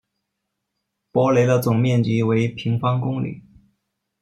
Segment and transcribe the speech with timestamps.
[1.11, 3.43] 博雷的总面积为平方公里。